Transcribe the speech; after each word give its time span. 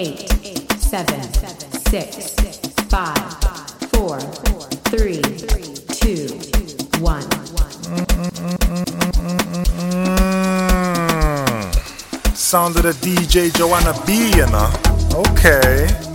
eight, 0.00 0.72
seven, 0.78 1.22
six, 1.90 2.34
five, 2.88 3.34
four, 3.92 4.18
three, 4.88 5.20
two, 5.92 6.26
one. 7.00 7.20
Sound 12.34 12.76
of 12.76 12.82
the 12.82 12.96
DJ 13.02 13.54
Joanna 13.54 13.92
B, 14.06 14.30
you 14.30 14.46
know? 14.46 14.72
Okay. 15.28 16.09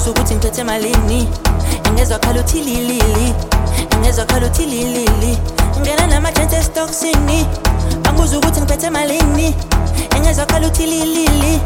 kuhusu 0.00 0.14
kuti 0.14 0.34
nitetema 0.34 0.78
lini 0.78 1.28
ingeza 1.88 2.14
wakala 2.14 2.40
utililili 2.40 3.34
ingeza 3.96 4.22
wakala 4.22 4.46
utililili 4.46 5.38
ngena 5.80 6.06
na 6.06 6.20
machente 6.20 6.62
stoksini 6.62 7.46
anguza 8.04 8.38
ukuthi 8.38 8.60
ngiphethe 8.60 8.90
malini? 8.90 9.54
Ingeza 10.16 10.40
wakala 10.42 10.66
utililili 10.66 11.60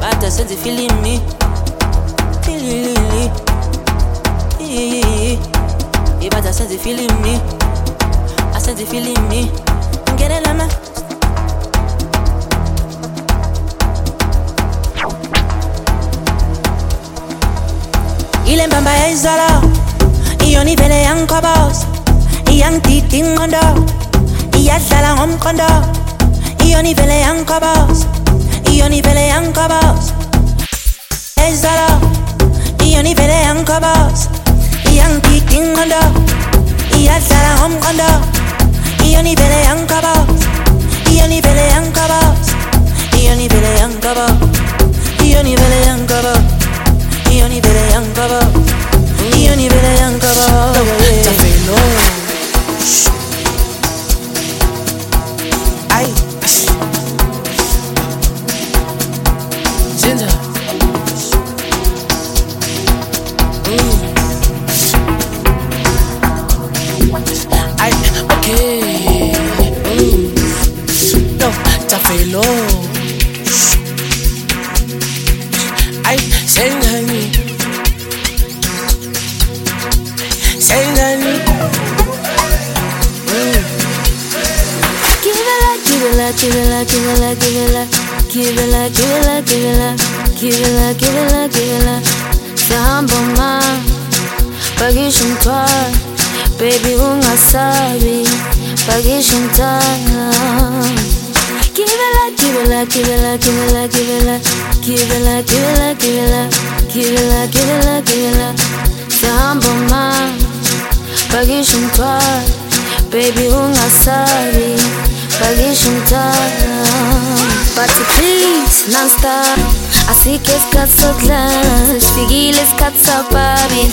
bada 0.00 0.30
senza 0.30 0.54
ifilimi. 0.54 1.20
Tililili 2.40 3.30
ibada 6.20 6.52
senza 6.52 6.74
ifilimi. 6.74 7.40
Asenza 8.56 8.82
ifilimi. 8.82 9.50
Ngenelama 10.14 10.68
ile 18.46 18.66
mbamba 18.66 18.90
iyadlala 24.58 25.10
ngomqondo 25.16 25.68
iyona 26.64 26.88
ivele 26.92 27.16
iyadlala 27.20 27.74
ivele 45.54 45.78
Yun 47.36 47.52
ibere 47.52 47.84
yang 47.92 48.06
kaba 48.16 48.40
Yun 49.36 49.60
ibere 49.60 49.92
yang 50.00 50.16
kaba 50.16 50.72
Don't 50.72 51.20
touch 51.20 51.40
me 51.44 51.52
no 51.68 52.25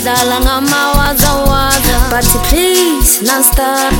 zalanga 0.02 0.60
mawazawaza 0.60 1.94
Party 2.10 2.38
please 2.48 3.22
non-stop. 3.22 3.92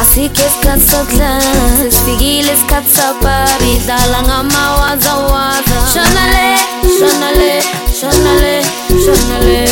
Asike 0.00 0.42
skatsatlaz 0.60 1.94
Sigile 2.04 2.56
skatsapabi 2.56 3.80
zalanga 3.86 4.42
mawazawaza 4.42 5.78
Shonale, 5.92 6.58
shonale, 6.98 7.62
shonale, 8.00 8.62
shonale. 9.04 9.68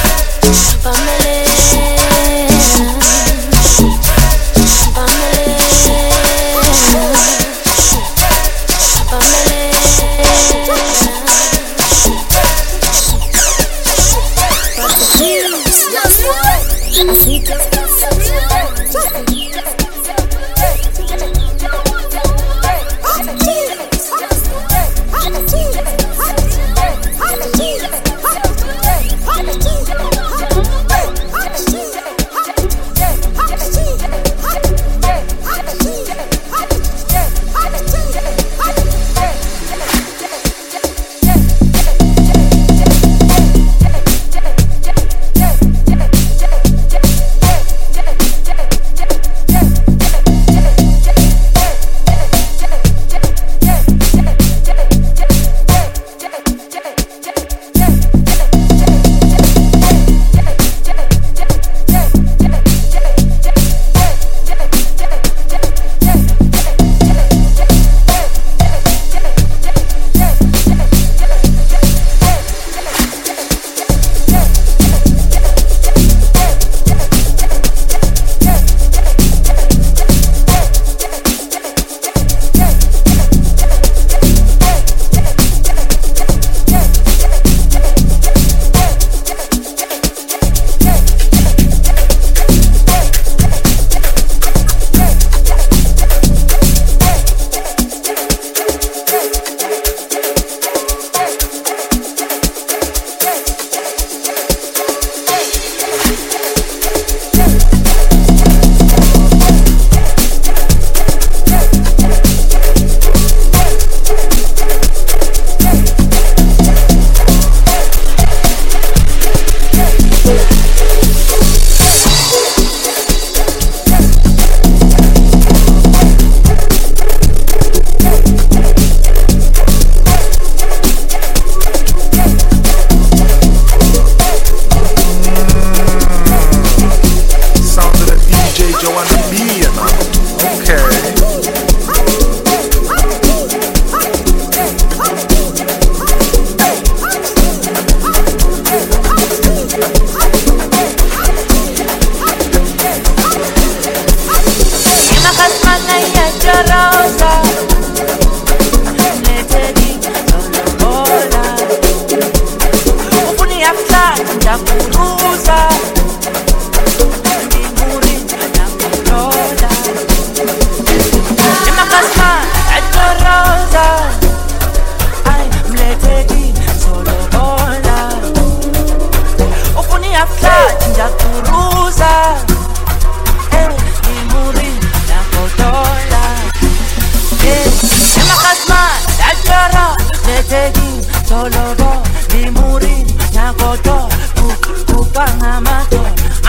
ვალამატო 195.20 196.00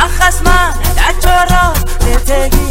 ახასმა 0.06 0.58
დაჭორო 0.98 1.64
ლეთეგი 2.04 2.71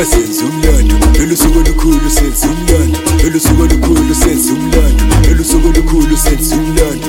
ngoba 0.00 0.16
senza 0.16 0.44
umlando 0.44 0.94
lolu 1.18 1.36
suku 1.36 1.58
olukhulu 1.58 2.10
senza 2.10 2.46
umlando 2.46 2.98
lolu 3.22 3.40
suku 3.40 3.62
olukhulu 3.62 4.14
senza 4.14 4.52
umlando 4.52 5.04
lolu 5.28 5.44
suku 5.44 5.68
olukhulu 5.68 6.16
senza 6.16 6.54
umlando 6.56 7.06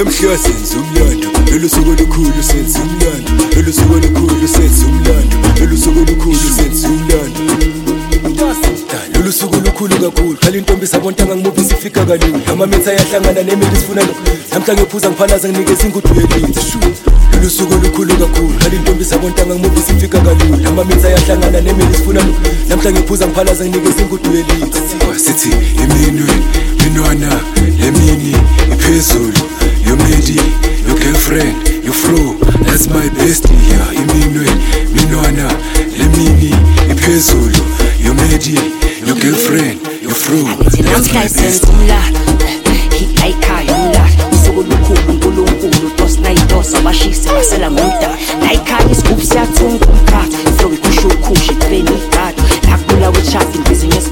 emhliwa 0.00 0.38
senza 0.38 0.76
umlando 0.76 1.28
lolu 1.50 1.68
suku 1.68 1.90
olukhulu 1.90 2.42
senza 2.42 2.78
umlando 2.78 3.30
lolu 3.56 3.72
suku 3.72 3.94
olukhulu 3.94 4.48
senza 4.48 4.86
umlando 4.86 5.33
likhulu 9.88 10.10
kakhulu. 10.10 10.36
Phela 10.40 10.58
intombi 10.58 10.86
sabontanga 10.86 11.36
ngimuphi 11.36 11.64
sifika 11.64 12.04
kalula. 12.04 12.38
Amamitha 12.52 12.90
ayahlangana 12.90 13.42
nemeli 13.42 13.76
sifuna 13.76 14.02
nokuletha 14.02 14.54
namhla 14.54 14.74
ngiyophuza 14.74 15.08
ngiphalaza 15.08 15.48
nginikeza 15.48 15.86
ingudu 15.86 16.08
yelithi 16.14 16.78
lulusuku 17.32 17.74
olukhulu 17.74 18.14
kakhulu. 18.16 18.58
Phela 18.58 18.74
intombi 18.74 19.04
sabontanga 19.04 19.54
ngimuphi 19.54 19.80
sifika 19.82 20.20
kalula. 20.20 20.68
Amamitha 20.68 21.08
ayahlangana 21.08 21.60
nemeli 21.60 21.94
sifuna 21.96 22.22
nokuletha 22.22 22.68
namhla 22.68 22.90
ngiyophuza 22.90 23.26
ngiphalaza 23.26 23.64
nginikeza 23.64 24.02
ingudu 24.02 24.30
yelithi 24.36 24.80
sithi 25.16 25.48
iminwe 25.82 26.34
minwana 26.84 27.40
lemini 27.80 28.36
iphezulu 28.72 29.32
your 29.86 29.98
lady 29.98 30.40
your 30.86 30.98
girlfriend 30.98 31.56
your 31.84 31.94
flow 31.94 32.34
that's 32.64 32.88
my 32.88 33.08
bestie 33.10 33.52
yeah. 33.70 33.94
Iminwe 33.94 34.46
minwana 34.94 35.52
lemini 35.98 36.54
iphezulu 36.90 37.56
your 38.04 38.14
lady 38.16 38.58
your 39.44 39.52
girlfriend 39.52 40.02
your 40.02 40.14
fro 40.14 40.36
that's 40.82 41.12
my 41.12 41.28
bestie 41.28 41.72
hikayikhaya 42.98 43.74
umlahla 43.76 44.28
usuku 44.32 44.60
olukhulu 44.60 45.00
unkulunkulu 45.08 45.90
tosinayidosa 45.96 46.78
abashisi 46.78 47.28
basela 47.28 47.70
ngomdala 47.70 48.16
nayikhaya 48.40 48.90
isigubhu 48.90 49.26
siyathunga 49.26 49.86
umkhakha 49.86 50.26
iflow 50.48 50.74
ikhusha 50.74 51.06
ukhusha 51.08 51.52
ekubeni 51.52 51.90
igada 51.90 52.42
lakula 52.70 53.10
wechati 53.10 53.58
business 53.58 54.04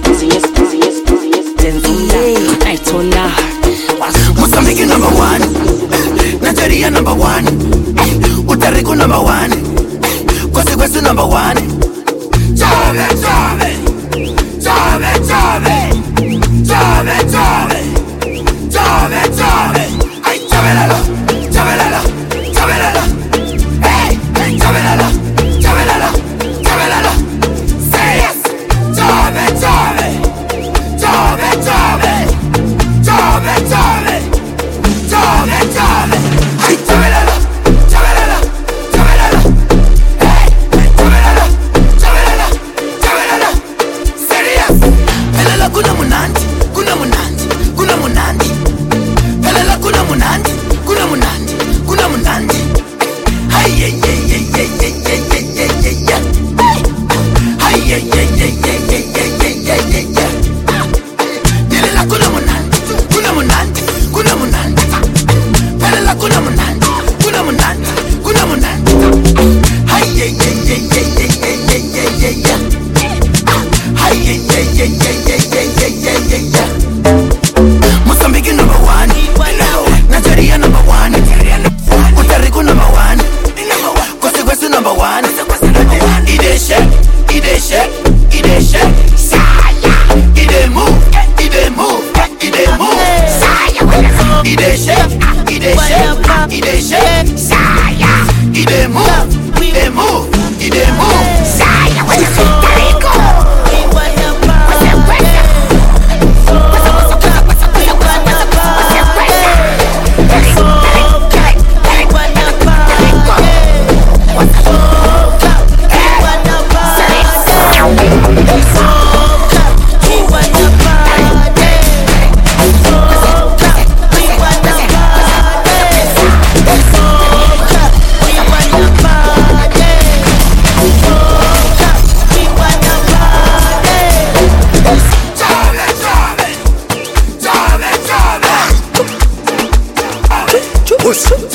Push. 141.12 141.52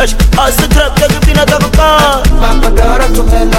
Ash, 0.00 0.14
ash, 0.38 0.56
grab, 0.68 0.96
grab, 0.96 1.10
grab, 1.22 1.46
grab, 1.46 2.76
grab. 2.76 2.89
तुम्हें 3.20 3.50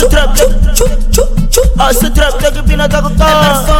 se 0.00 0.08
trap, 0.08 0.34
chup, 0.34 0.50
chup, 0.74 1.10
chup, 1.10 1.50
chup, 1.50 1.92
se 1.92 2.10
trap, 2.10 2.38
que 2.38 2.62
pina 2.62 2.88
tá 2.88 3.02
com 3.02 3.14
calma. 3.16 3.79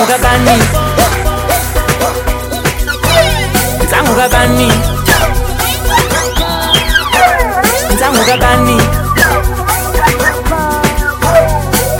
Nzangu 0.00 0.12
kabani, 0.12 0.62
nzangu 3.84 4.14
kabani, 4.14 4.68
nzangu 7.94 8.24
kabani, 8.24 8.76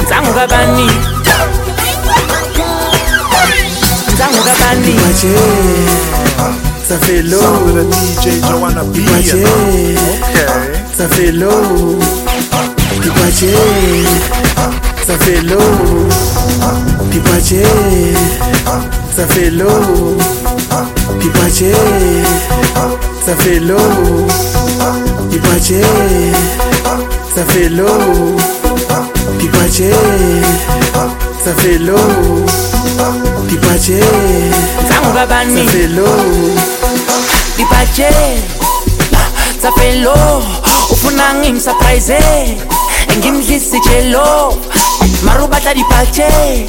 nzangu 0.02 0.33
kabani, 0.35 0.90
nzangu 4.12 4.42
kabani. 4.45 4.97
Ça 6.88 6.97
fait 6.99 7.23
Sound 7.23 7.30
low, 7.30 7.38
of 7.38 7.75
the 7.76 7.83
DJ 7.95 8.40
Joanna 8.49 8.83
B, 8.83 8.97
you 8.99 9.04
know. 9.04 9.50
Okay. 10.25 10.49
ça 10.99 11.07
fait 11.09 11.30
low, 11.30 12.00
Pipache, 13.00 13.54
ça 15.07 15.16
fait 15.19 15.40
low, 15.42 16.09
Pipache, 17.09 17.62
ça 19.16 19.26
fait 19.26 19.50
l'eau. 19.50 20.16
Pipache, 21.19 21.73
ça 23.26 23.37
fait 23.37 23.59
l'eau. 23.61 24.26
Pipache, 25.30 25.83
ça 27.35 27.45
fait 27.47 27.69
l'eau. 27.69 28.37
Pipache, 29.38 29.83
ça 31.45 31.54
fait 31.54 31.78
l'eau. 31.78 31.97
Pipache, 33.48 34.01
ça 35.48 35.55
fait 35.64 35.88
l'eau. 35.88 36.07
Pipache, 37.57 38.03
ça 39.61 39.70
fait 39.77 39.96
l'eau. 40.01 40.42
ufuna 40.92 41.35
ngimsurprise 41.35 42.18
engimdlisi 43.16 43.81
jelo 43.85 44.55
marubatadipache 45.22 46.66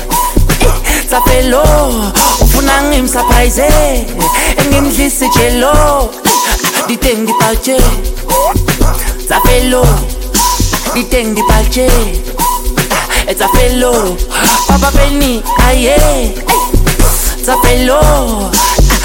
ngitsa 1.12 1.21
pelo 1.28 1.63
ufuna 2.41 2.82
ngimsurprise 2.84 3.67
engimdlisi 4.58 5.28
jelo 5.36 6.08
diteng 6.88 7.28
dipalche 7.28 7.76
tsa 9.28 9.36
pelo 9.43 9.84
diteng 10.95 11.36
dipalche 11.36 11.88
etsa 13.28 13.47
pelo 13.52 14.15
papa 14.71 14.88
peni 14.95 15.43
aye 15.67 16.32
tsa 17.43 17.60
pelo 17.60 18.00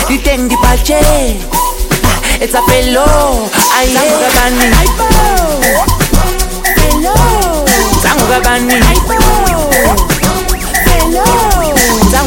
diteng 0.07 0.47
dipalche 0.47 1.03
etsa 2.39 2.63
pelo 2.71 3.07
aye 3.79 4.03
kabani 4.23 4.71
Hello. 6.79 7.19
Sango 8.03 8.25
kabani. 8.31 8.79
Hello. 9.11 10.16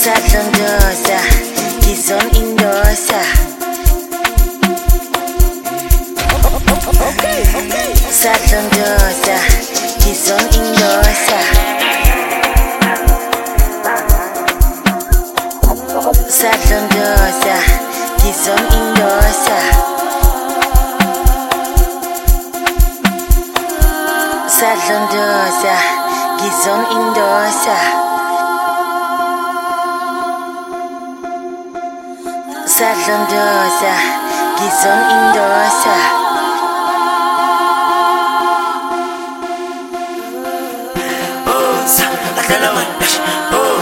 Nusa 0.00 0.14
Trondosa 0.14 1.18
Gizon 1.84 2.26
Indosa. 2.32 3.20
Okay, 7.04 7.40
okay 7.60 7.92
Nusa 8.00 8.32
Trondosa 8.48 9.36
Gizon 10.00 10.40
Indosa. 10.56 11.40
Nusa 15.68 16.50
Trondosa 16.64 17.56
Gizon 18.24 18.62
Indosa. 18.72 19.58
Nusa 24.48 24.70
Trondosa 24.80 25.76
Gizon 26.40 26.80
Indosa. 26.88 28.09
sadlondoza 32.80 33.92
ngizona 34.56 35.04
indosa 35.16 35.96
Oza, 41.46 42.04
adlala 42.38 42.68
wena 42.76 42.94
ish 43.04 43.18
Oza, 43.56 43.72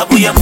akuya 0.00 0.32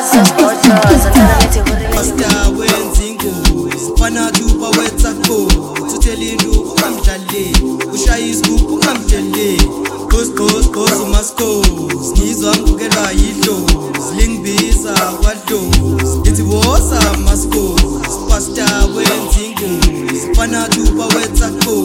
Asa 0.00 0.32
kochoza 0.34 1.10
ndarangete 1.10 1.62
Master 1.94 2.52
wenza 2.58 3.04
ingubo 3.06 3.96
Fana 3.98 4.30
dupa 4.30 4.68
wetsa 4.80 5.12
ko 5.26 5.46
Tuthela 5.90 6.24
into 6.24 6.50
ungamdlaleli 6.50 7.78
Ushaya 7.94 8.18
isigubu 8.26 8.74
ungamdlaleli 8.74 9.70
Ghost 10.08 10.34
ghost 10.34 10.70
ghost 10.70 10.94
umasko 11.02 11.64
Ngizwa 12.12 12.56
ngibukelwa 12.56 13.12
yidlo 13.12 13.60
Lingibiza 14.16 14.92
kwadlo 14.92 15.60
Ithi 16.24 16.42
wosa 16.42 17.00
masko 17.24 17.74
Pastor 18.28 18.88
wenza 18.96 19.40
ingubo 19.44 20.34
Fana 20.34 20.68
dupa 20.68 21.06
wetsa 21.16 21.50
ko 21.64 21.84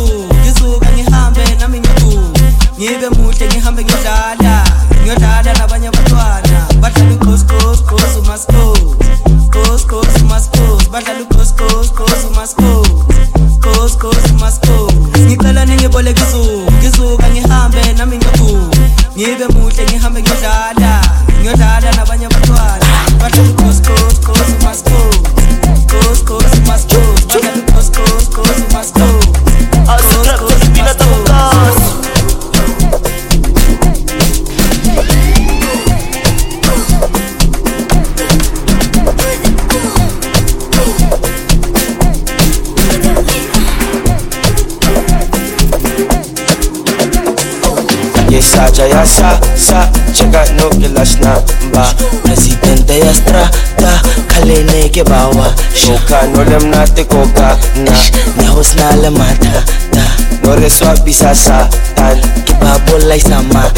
Yesaja 49.01 49.01
ya 49.01 49.05
sa 49.05 49.29
sa 49.57 49.79
Cheka 50.13 50.45
no 50.61 50.69
kilas 50.77 51.17
na 51.25 51.41
ba 51.73 51.89
Presidente 52.21 53.01
ya 53.01 53.09
strata 53.09 53.97
Kalene 54.29 54.93
ke 54.93 55.01
bawa. 55.01 55.49
Shoka 55.73 56.29
no 56.29 56.45
lem 56.45 56.69
na 56.69 56.85
te 56.85 57.01
koka 57.01 57.57
na. 57.81 57.93
Nehos 58.37 58.77
na 58.77 58.93
lemata 59.01 59.65
ta 59.89 60.05
No 60.45 60.53
reswa 60.53 60.93
bisa 61.01 61.33
sa 61.33 61.65
tan 61.97 62.21
Kibabol 62.45 63.09
ay 63.09 63.17
sama 63.17 63.73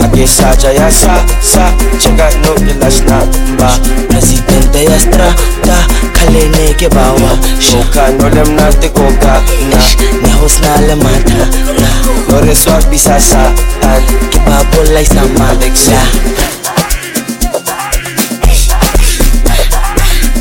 La 0.00 0.08
Yesaja 0.16 0.72
ya 0.72 0.88
sa 0.88 1.20
sa 1.44 1.68
Cheka 2.00 2.32
no 2.40 2.56
kilas 2.56 3.04
na 3.04 3.20
ba 3.27 3.27
Kalene 6.38 6.70
ke 6.78 6.86
bawa. 6.86 7.34
Shoka 7.58 8.14
no 8.14 8.30
lem 8.30 8.54
na 8.54 8.70
te 8.78 8.86
koka. 8.94 9.42
Na 9.74 9.78
Nehos 10.22 10.60
na 10.62 10.70
lemata 10.86 11.34
ta 11.34 11.46
No 12.30 12.38
reswa 12.46 12.78
bisa 12.90 13.18
sa 13.18 13.50
tan. 13.82 13.98
Kibabol 14.30 14.86
ay 14.94 15.02
sama 15.02 15.50
La 15.58 16.02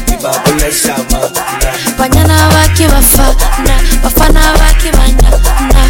Kibabol 0.06 0.62
ay 0.62 0.70
sama 0.70 1.18
La 1.66 1.74
banyana 1.98 2.38
bake 2.54 2.86
bafana 2.94 3.76
bafana 4.06 4.44
bake 4.62 4.94
banyana 4.94 5.82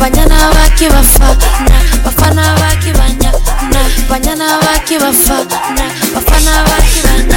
banyana 0.00 0.38
bake 0.56 0.88
bafana 0.88 1.76
bafana 2.04 2.44
bake 2.60 2.92
banyana 2.96 3.82
banyana 4.08 4.48
bake 4.64 4.96
bafana 4.98 5.84
bafana 6.16 6.54
bake 6.64 7.00
banyana 7.04 7.33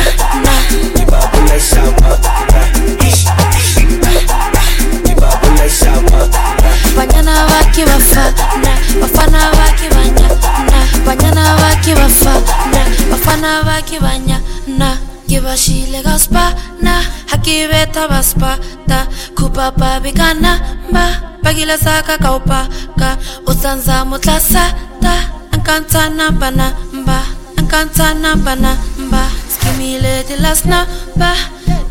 banyana 14.02 14.98
ngibashile 15.28 16.02
kaspana 16.04 17.04
hakibetha 17.26 18.08
baspata 18.08 19.08
khupapa 19.36 20.00
bikana 20.00 20.60
mba 20.90 21.06
saka 21.78 22.18
kaupaka 22.18 23.18
usanza 23.46 24.06
mutlasata 24.06 25.14
ankantana 25.52 26.32
bana 26.32 26.74
mba 26.94 27.22
ankantana 27.58 28.36
bana 28.36 28.78
mba 28.97 28.97
skimile 29.68 30.24
dilasna 30.28 30.80
ba 31.20 31.32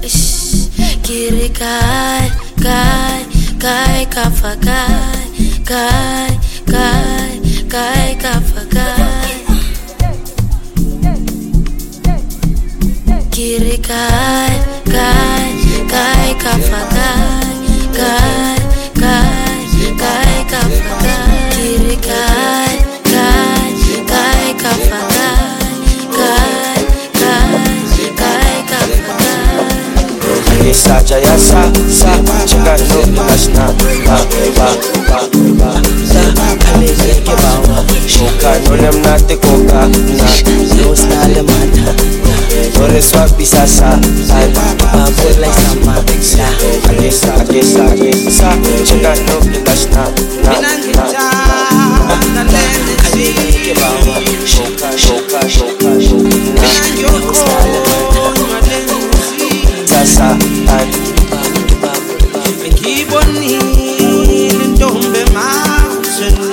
ish 0.02 0.68
kiri 1.04 1.48
kai 1.60 2.26
kai 2.64 3.20
kai 3.64 4.00
kafa 4.14 4.52
kai 4.66 5.28
kai 5.70 6.30
kai 6.72 7.32
kai 7.74 8.08
kafa 8.24 8.62
kai. 8.74 9.34
Kiri 13.34 13.76
kai 13.88 14.54
kai 14.94 15.48
kai 15.92 16.28
kafa 16.44 16.80
kai 16.96 17.56
kai 17.98 18.65
kai 30.76 30.92
Yesaja 30.92 31.18
ya 31.18 31.38
sa 31.38 31.72
sa 31.88 32.12
Cheka 32.44 32.76
no 32.76 33.00
kilas 33.08 33.48
na 33.56 33.72
ba 34.04 34.18
ba 34.56 34.68
ba 35.08 35.20
ba 35.56 35.72
La 36.12 36.48
Kalene 36.60 37.14
ke 37.24 37.32
bawa 37.32 37.80
Shoka 38.06 38.52
no 38.68 38.76
lem 38.76 39.00
na 39.02 39.16
te 39.16 39.36
koka 39.36 39.88
na 39.88 40.28
Nehos 40.76 41.02
na 41.08 41.28
lemata 41.32 41.96
No 42.76 42.86
reswa 42.92 43.24
bisa 43.38 43.64
sa 43.66 43.96
tan 44.28 44.52
Kibabol 44.52 45.44
ay 45.44 45.52
sama 45.64 45.96
La 46.04 46.48
Agesa 46.92 47.32
agesa 47.40 47.84
agesa 47.88 48.50
Cheka 48.84 49.12
no 49.24 49.36
kilas 49.48 49.88
na 49.96 50.04
na 50.44 50.54
na 50.92 51.04
Kalene 53.00 53.48
ke 53.64 53.72
bawa 53.80 54.16
Shoka 54.44 54.92
shoka 54.92 55.40
shoka 55.48 55.90
shoka 56.04 56.36
na 56.60 56.68
Nehos 57.00 57.40
na 57.48 57.56
lemata 57.64 57.85
Sasa 60.06 60.38
tan 60.66 60.88
ngibonile 62.70 63.58
intombi 64.64 65.18
emazweni 65.18 66.46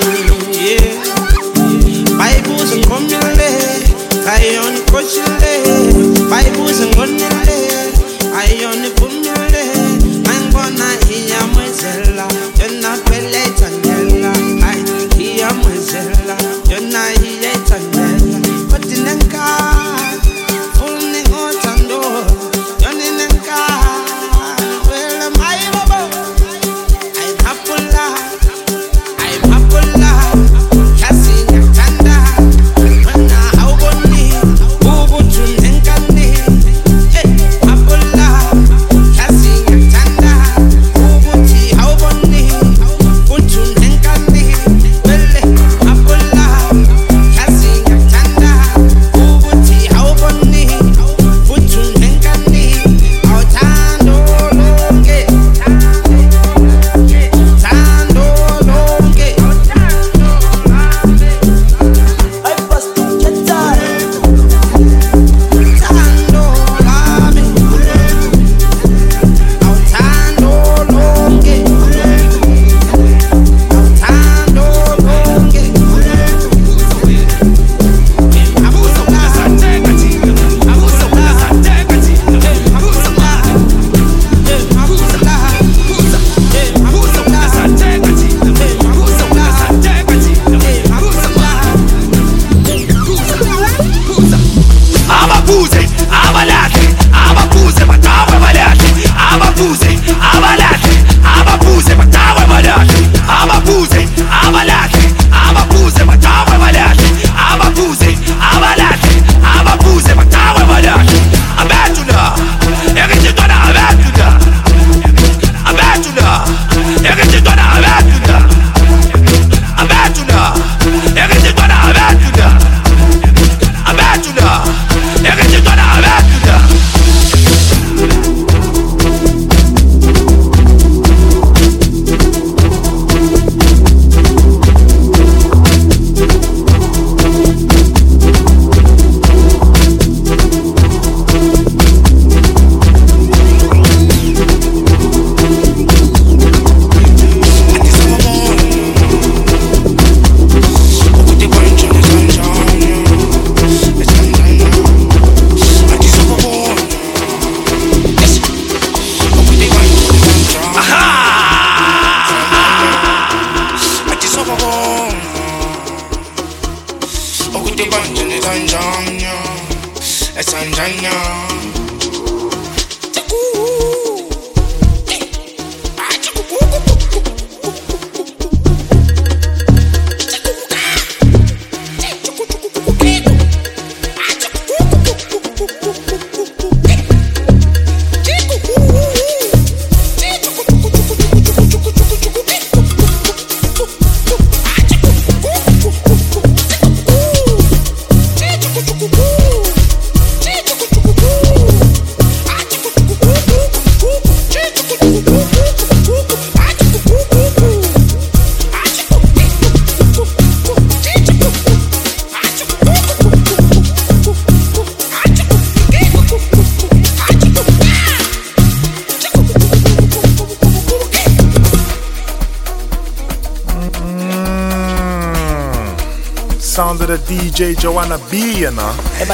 Sound 226.93 227.09
of 227.09 227.25
the 227.25 227.33
DJ 227.33 227.75
Joanna 227.79 228.19
B, 228.29 228.59
you 228.59 228.69
know. 228.69 228.95
Okay. 229.17 229.25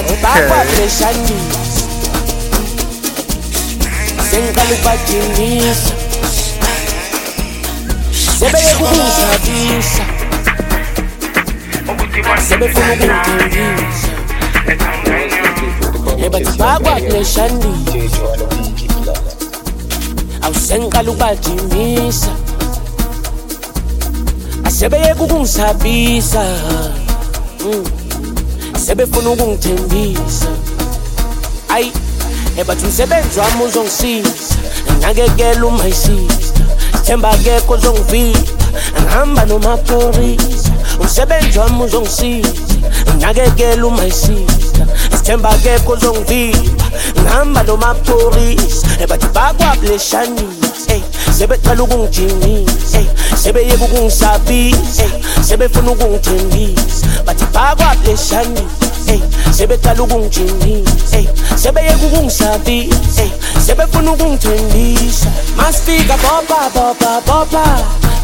beshanisa 0.80 1.60
sengiqala 4.32 4.72
ukubajinisa 4.74 5.94
sebeye 8.40 8.76
kukungishabisa 8.76 10.04
sebefuna 12.50 12.94
ukungithengisa 12.94 14.08
ebadibakwa 16.26 17.00
beshanisa 17.02 17.98
awusengiqala 20.42 21.12
ukubajimisa 21.12 22.32
asebeye 24.64 25.16
kukungishabisa 25.16 26.44
mm. 26.44 26.99
Sebefuna 28.86 29.30
ukungithembisa. 29.30 30.48
Ayi 31.70 31.92
ebathi 32.58 32.86
umsebenzi 32.86 33.40
wami 33.40 33.64
uzongisiza. 33.64 34.56
Nakekela 35.02 35.66
uma 35.66 35.88
isiza. 35.88 36.54
Themba 37.04 37.38
kekho 37.38 37.74
uzongivika 37.74 38.40
ngihamba 39.02 39.46
nomaphorisa 39.46 40.72
umsebenzi 41.00 41.60
wami 41.60 41.84
uzongisiza. 41.84 42.50
Nakekela 43.20 43.86
uma 43.88 44.06
isiza. 44.06 44.86
Sithemba 45.18 45.54
kekho 45.64 45.94
uzongivika 45.94 46.86
ngihamba 47.22 47.64
nomaphorisa 47.64 48.88
ebathi 49.00 49.28
bakwabuleshanisa 49.28 50.69
ey 50.90 51.02
sebecala 51.38 51.84
ukungijimisa 51.84 52.98
ey 53.00 53.06
sebeyeka 53.44 53.86
ukungisabisa 53.86 55.04
ey 55.04 55.12
sebefuna 55.48 55.92
ukungithembisa 55.92 57.08
bathi 57.26 57.46
bakwabuleshanisa 57.54 58.64
ey 59.08 59.22
sebecala 59.52 60.04
ukungijimisa 60.04 61.18
ey 61.18 61.28
sebeyeka 61.56 62.06
ukungisabisa 62.06 63.22
ey 63.24 63.32
sebefuna 63.66 64.12
ukungithembisa. 64.12 65.28
Masifika 65.58 66.18
bopa 66.18 66.70
bopa 66.74 67.22
bopa 67.28 67.64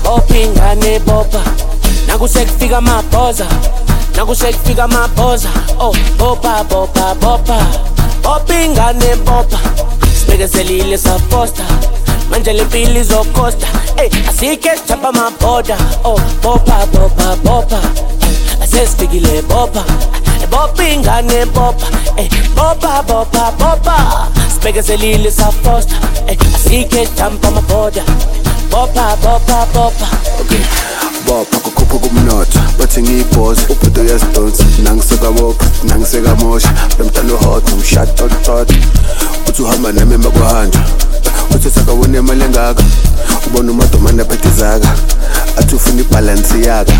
bopa 0.03 0.37
ingane 0.37 0.99
bopa 0.99 1.41
nakusekufika 2.07 2.77
amabhoza 2.77 3.45
nakusekufika 4.15 4.83
amabhoza. 4.83 5.49
Oh 5.79 5.93
bopa 6.17 6.63
bopa 6.63 7.15
bopa 7.15 7.59
bopa 8.23 8.53
ingane 8.63 9.15
bopa 9.15 9.59
sibekezelile 10.19 10.97
saposta 10.97 11.63
manjali 12.35 12.63
mbili 12.63 13.03
zokosta. 13.03 13.67
Hey, 13.95 14.09
asike 14.29 14.71
chapa 14.87 15.11
maboda. 15.11 15.77
Oh, 16.03 16.19
bopa 16.43 16.85
bopa 16.85 17.35
bopa. 17.43 17.81
Hey, 18.19 18.63
asespigile 18.63 19.41
bopa. 19.41 19.83
Hey, 20.39 20.47
bopingane 20.47 21.45
bopa. 21.45 21.85
Hey, 22.15 22.29
bopa 22.55 23.03
bopa 23.03 23.51
bopa. 23.51 24.27
Spegezelile 24.55 25.31
sa 25.31 25.51
fosta 25.51 25.95
hey, 26.27 26.37
asike 26.55 27.07
chapa 27.17 27.51
maboda. 27.51 28.03
Bopa 28.69 29.15
bopa 29.21 29.65
bopa. 29.73 30.07
Okay. 30.41 30.59
bopha 31.27 31.59
kukhupha 31.59 31.97
kumnotho 31.99 32.59
bathi 32.79 33.01
ngiyibhoza 33.01 33.61
ubhudo 33.69 34.01
uyazidonsa. 34.01 34.63
Nangisekabopha 34.83 35.65
nangisekamosha 35.83 36.73
lo 36.99 37.05
mntana 37.05 37.33
uhodwa 37.33 37.73
umshatotot 37.73 38.71
uthi 39.49 39.61
uhamba 39.61 39.91
nami 39.91 40.13
emakuhanjwa 40.13 40.81
uthathaka 41.55 41.93
unemali 41.93 42.43
engaka 42.43 42.83
ubona 43.47 43.71
umadomane 43.71 44.21
abhedezaka 44.21 44.89
athi 45.57 45.75
ufuna 45.75 46.01
ibhalansi 46.01 46.63
yaka 46.67 46.93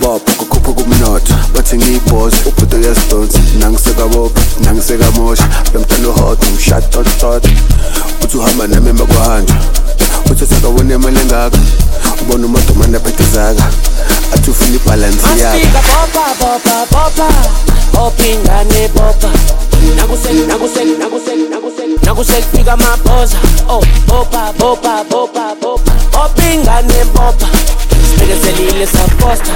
bopha 0.00 0.32
kukhupha 0.38 0.72
kumnotho. 0.72 1.34
Bathi 1.54 1.76
ngiyibhosi 1.76 2.36
ubhuto 2.48 2.76
uyasidonsa 2.76 3.38
nangisekabopha 3.58 4.40
nangisekamosha. 4.64 5.48
Lo 5.74 5.80
mntana 5.80 6.08
uhoda 6.08 6.46
ngishatotot 6.50 7.44
uthi 8.24 8.36
uhamba 8.36 8.66
nami 8.66 8.90
emakuhanjwa 8.90 9.56
uthathaka 10.30 10.68
unemali 10.68 11.20
engaka 11.20 11.58
ubona 12.22 12.46
umadomane 12.46 12.96
abhedezaka 12.96 13.64
athi 14.34 14.50
ufuna 14.50 14.74
ibhalansi 14.76 15.40
yaka 15.40 15.80
Opingane 18.02 18.88
bopa 18.94 19.30
Nakuseni, 19.96 20.46
nakuseni, 20.46 20.98
nakuseni 20.98 21.48
nakusek 22.02 22.34
nakusekufika 22.34 22.72
amabhoza 22.72 23.36
oh 23.68 23.84
bopa 24.06 24.52
bopa 24.58 25.04
bopa 25.10 25.54
bopa 25.60 25.92
ingane 26.54 27.04
bopa 27.14 27.46
sibekezelile 28.08 28.86
saposta. 28.86 29.52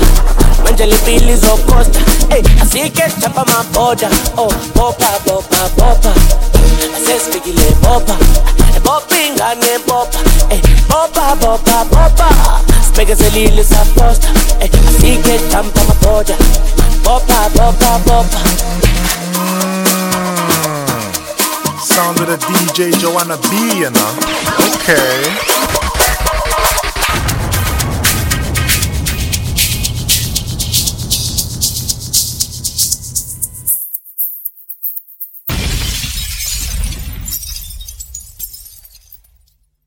Manje 0.65 0.87
le 0.87 0.95
mpilo 0.97 1.33
izokosta 1.33 2.01
ey 2.31 2.43
asike 2.63 3.03
sithapha 3.11 3.43
amabhoda 3.43 4.11
oh 4.37 4.53
bopa 4.75 5.11
bopa 5.27 5.69
bopa 5.77 6.13
asesifikile 6.97 7.71
bopa 7.83 8.17
ingane 9.27 9.79
bopa 9.87 10.19
ey 10.51 10.61
bopa 10.89 11.37
bopa 11.37 11.85
bopa 11.85 12.29
sibekezelile 12.87 13.65
saposta. 13.65 14.29
Ey 14.61 14.71
asike 14.89 15.39
sithapha 15.39 15.81
amabhoda 15.81 16.35
bopa 17.05 17.49
bopa 17.55 17.99
bopa 18.07 18.41
Sound 21.97 22.21
of 22.21 22.27
the 22.27 22.37
DJ 22.37 22.93
Joanna 23.01 23.39
B, 23.49 23.81
you 23.81 23.89
know. 23.89 24.13
Okay. 24.75 25.76